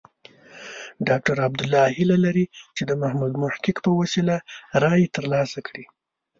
ډاکټر 1.07 1.37
عبدالله 1.47 1.83
هیله 1.97 2.17
لري 2.25 2.45
چې 2.75 2.83
د 2.85 2.91
محمد 3.01 3.33
محقق 3.43 3.77
په 3.85 3.91
وسیله 3.99 4.35
رایې 4.83 5.07
ترلاسه 5.15 5.59
کړي. 5.67 5.85